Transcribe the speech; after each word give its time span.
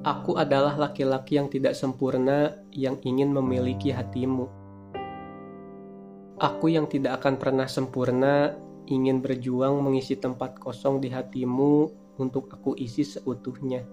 Aku 0.00 0.40
adalah 0.40 0.80
laki-laki 0.80 1.36
yang 1.36 1.52
tidak 1.52 1.76
sempurna 1.76 2.56
yang 2.72 2.96
ingin 3.04 3.36
memiliki 3.36 3.92
hatimu. 3.92 4.48
Aku 6.40 6.72
yang 6.72 6.88
tidak 6.88 7.20
akan 7.20 7.36
pernah 7.36 7.68
sempurna 7.68 8.56
ingin 8.88 9.20
berjuang 9.20 9.76
mengisi 9.84 10.16
tempat 10.16 10.56
kosong 10.56 11.04
di 11.04 11.12
hatimu 11.12 11.92
untuk 12.16 12.48
aku 12.48 12.72
isi 12.80 13.04
seutuhnya. 13.04 13.84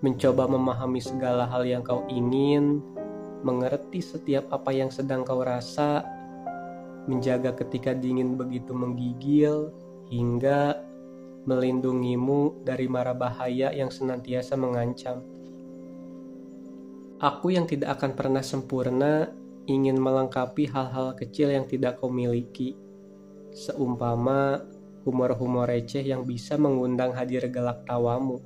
Mencoba 0.00 0.48
memahami 0.48 1.04
segala 1.04 1.44
hal 1.44 1.68
yang 1.68 1.84
kau 1.84 2.08
ingin, 2.08 2.80
mengerti 3.44 4.00
setiap 4.00 4.48
apa 4.48 4.72
yang 4.72 4.88
sedang 4.88 5.28
kau 5.28 5.44
rasa, 5.44 6.08
menjaga 7.04 7.52
ketika 7.52 7.92
dingin 7.92 8.40
begitu 8.40 8.72
menggigil, 8.72 9.76
hingga 10.08 10.87
melindungimu 11.44 12.64
dari 12.66 12.90
mara 12.90 13.12
bahaya 13.12 13.70
yang 13.70 13.92
senantiasa 13.92 14.58
mengancam. 14.58 15.22
Aku 17.18 17.50
yang 17.50 17.66
tidak 17.66 17.98
akan 17.98 18.14
pernah 18.14 18.42
sempurna 18.46 19.26
ingin 19.68 20.00
melengkapi 20.00 20.70
hal-hal 20.70 21.12
kecil 21.18 21.52
yang 21.52 21.68
tidak 21.68 22.00
kau 22.00 22.08
miliki, 22.08 22.78
seumpama 23.52 24.62
humor-humor 25.02 25.68
receh 25.68 26.04
yang 26.04 26.24
bisa 26.24 26.54
mengundang 26.56 27.12
hadir 27.12 27.44
gelak 27.52 27.84
tawamu, 27.84 28.40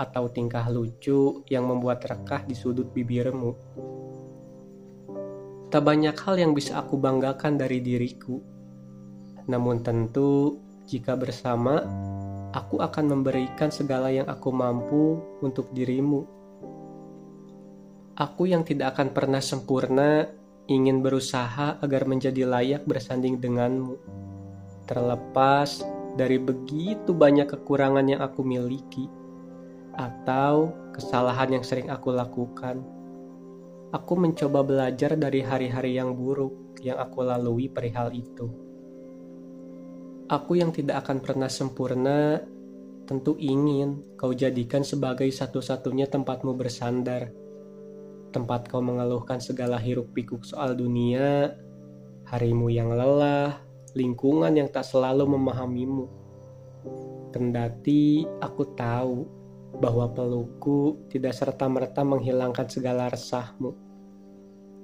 atau 0.00 0.32
tingkah 0.32 0.64
lucu 0.72 1.44
yang 1.52 1.68
membuat 1.68 2.02
rekah 2.08 2.42
di 2.48 2.56
sudut 2.56 2.88
bibirmu. 2.90 3.52
Tak 5.70 5.82
banyak 5.86 6.16
hal 6.18 6.34
yang 6.40 6.56
bisa 6.56 6.82
aku 6.82 6.98
banggakan 6.98 7.60
dari 7.60 7.78
diriku, 7.78 8.42
namun 9.46 9.86
tentu 9.86 10.58
jika 10.90 11.14
bersama 11.14 11.86
aku 12.50 12.82
akan 12.82 13.04
memberikan 13.06 13.70
segala 13.70 14.10
yang 14.10 14.26
aku 14.26 14.50
mampu 14.50 15.22
untuk 15.42 15.70
dirimu. 15.70 16.26
Aku 18.18 18.50
yang 18.50 18.66
tidak 18.66 18.98
akan 18.98 19.14
pernah 19.14 19.40
sempurna 19.40 20.28
ingin 20.66 21.00
berusaha 21.00 21.80
agar 21.80 22.04
menjadi 22.04 22.44
layak 22.44 22.84
bersanding 22.84 23.40
denganmu. 23.40 23.96
Terlepas 24.84 25.80
dari 26.18 26.36
begitu 26.36 27.14
banyak 27.14 27.48
kekurangan 27.48 28.06
yang 28.06 28.20
aku 28.20 28.42
miliki 28.42 29.06
atau 29.94 30.74
kesalahan 30.94 31.58
yang 31.58 31.64
sering 31.64 31.88
aku 31.88 32.12
lakukan. 32.12 32.82
Aku 33.90 34.14
mencoba 34.14 34.62
belajar 34.62 35.18
dari 35.18 35.42
hari-hari 35.42 35.98
yang 35.98 36.14
buruk 36.14 36.78
yang 36.82 36.98
aku 36.98 37.26
lalui 37.26 37.66
perihal 37.66 38.14
itu. 38.14 38.69
Aku 40.30 40.54
yang 40.54 40.70
tidak 40.70 41.02
akan 41.02 41.18
pernah 41.18 41.50
sempurna 41.50 42.38
tentu 43.02 43.34
ingin 43.42 44.14
kau 44.14 44.30
jadikan 44.30 44.86
sebagai 44.86 45.26
satu-satunya 45.26 46.06
tempatmu 46.06 46.54
bersandar. 46.54 47.34
Tempat 48.30 48.70
kau 48.70 48.78
mengeluhkan 48.78 49.42
segala 49.42 49.74
hiruk 49.82 50.14
pikuk 50.14 50.46
soal 50.46 50.78
dunia, 50.78 51.58
harimu 52.30 52.70
yang 52.70 52.94
lelah, 52.94 53.58
lingkungan 53.98 54.54
yang 54.54 54.70
tak 54.70 54.86
selalu 54.86 55.34
memahamimu. 55.34 56.06
Kendati 57.34 58.22
aku 58.38 58.62
tahu 58.78 59.26
bahwa 59.82 60.14
pelukku 60.14 61.10
tidak 61.10 61.34
serta-merta 61.34 62.06
menghilangkan 62.06 62.70
segala 62.70 63.10
resahmu 63.10 63.89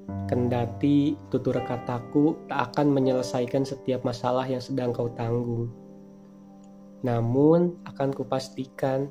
Kendati 0.07 1.19
tutur 1.31 1.59
kataku 1.63 2.39
tak 2.47 2.71
akan 2.73 2.95
menyelesaikan 2.95 3.67
setiap 3.67 4.07
masalah 4.07 4.47
yang 4.47 4.63
sedang 4.63 4.95
kau 4.95 5.11
tanggung. 5.15 5.71
Namun 7.03 7.79
akan 7.87 8.15
kupastikan 8.15 9.11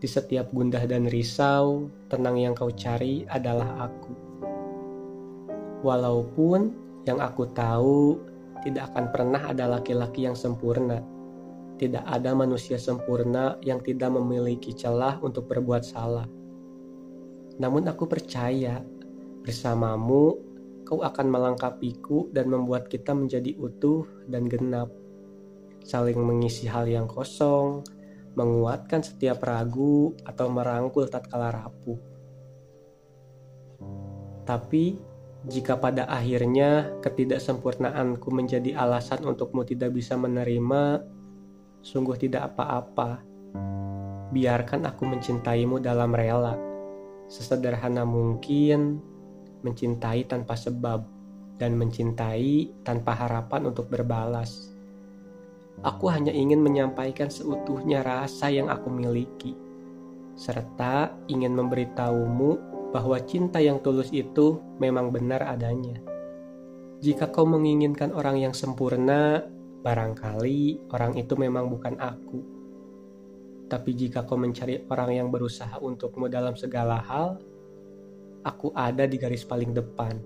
di 0.00 0.08
setiap 0.08 0.52
gundah 0.52 0.84
dan 0.84 1.08
risau, 1.08 1.88
tenang 2.12 2.36
yang 2.36 2.52
kau 2.52 2.68
cari 2.68 3.24
adalah 3.28 3.88
aku. 3.88 4.12
Walaupun 5.80 6.72
yang 7.04 7.20
aku 7.20 7.48
tahu 7.52 8.20
tidak 8.64 8.92
akan 8.92 9.12
pernah 9.12 9.40
ada 9.48 9.68
laki-laki 9.68 10.24
yang 10.24 10.36
sempurna. 10.36 11.04
Tidak 11.76 12.04
ada 12.04 12.32
manusia 12.32 12.80
sempurna 12.80 13.60
yang 13.60 13.84
tidak 13.84 14.08
memiliki 14.12 14.72
celah 14.72 15.20
untuk 15.20 15.48
berbuat 15.52 15.84
salah. 15.84 16.24
Namun 17.60 17.84
aku 17.84 18.08
percaya 18.08 18.80
Bersamamu, 19.44 20.40
kau 20.88 21.04
akan 21.04 21.26
melengkapiku 21.28 22.32
dan 22.32 22.48
membuat 22.48 22.88
kita 22.88 23.12
menjadi 23.12 23.52
utuh 23.60 24.08
dan 24.24 24.48
genap. 24.48 24.88
Saling 25.84 26.16
mengisi 26.16 26.64
hal 26.64 26.88
yang 26.88 27.04
kosong, 27.04 27.84
menguatkan 28.40 29.04
setiap 29.04 29.44
ragu 29.44 30.16
atau 30.24 30.48
merangkul 30.48 31.04
tatkala 31.12 31.52
rapuh. 31.52 32.00
Tapi, 34.48 34.96
jika 35.44 35.76
pada 35.76 36.08
akhirnya 36.08 36.96
ketidaksempurnaanku 37.04 38.28
menjadi 38.32 38.80
alasan 38.80 39.28
untukmu 39.28 39.60
tidak 39.68 39.92
bisa 39.92 40.16
menerima, 40.16 41.04
sungguh 41.84 42.16
tidak 42.16 42.56
apa-apa. 42.56 43.20
Biarkan 44.32 44.88
aku 44.88 45.04
mencintaimu 45.04 45.84
dalam 45.84 46.16
rela, 46.16 46.56
sesederhana 47.28 48.08
mungkin, 48.08 49.04
mencintai 49.64 50.28
tanpa 50.28 50.54
sebab, 50.54 51.02
dan 51.56 51.80
mencintai 51.80 52.84
tanpa 52.84 53.16
harapan 53.16 53.72
untuk 53.72 53.88
berbalas. 53.88 54.74
Aku 55.82 56.06
hanya 56.06 56.30
ingin 56.30 56.62
menyampaikan 56.62 57.32
seutuhnya 57.32 58.06
rasa 58.06 58.52
yang 58.52 58.70
aku 58.70 58.92
miliki, 58.92 59.56
serta 60.38 61.10
ingin 61.26 61.56
memberitahumu 61.56 62.74
bahwa 62.94 63.18
cinta 63.26 63.58
yang 63.58 63.82
tulus 63.82 64.14
itu 64.14 64.62
memang 64.78 65.10
benar 65.10 65.42
adanya. 65.42 65.98
Jika 67.02 67.34
kau 67.34 67.42
menginginkan 67.42 68.14
orang 68.14 68.38
yang 68.38 68.54
sempurna, 68.54 69.42
barangkali 69.82 70.88
orang 70.94 71.18
itu 71.18 71.34
memang 71.34 71.68
bukan 71.68 71.98
aku. 71.98 72.38
Tapi 73.66 73.90
jika 73.98 74.22
kau 74.22 74.38
mencari 74.38 74.86
orang 74.88 75.10
yang 75.10 75.28
berusaha 75.28 75.82
untukmu 75.82 76.30
dalam 76.30 76.54
segala 76.54 77.02
hal, 77.02 77.42
aku 78.44 78.70
ada 78.76 79.08
di 79.08 79.16
garis 79.16 79.42
paling 79.42 79.72
depan. 79.72 80.20